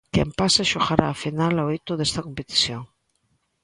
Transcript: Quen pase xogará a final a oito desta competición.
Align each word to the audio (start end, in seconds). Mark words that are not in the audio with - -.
Quen 0.13 0.29
pase 0.39 0.63
xogará 0.71 1.05
a 1.11 1.19
final 1.23 1.53
a 1.61 1.63
oito 1.73 1.91
desta 1.95 2.25
competición. 2.27 2.81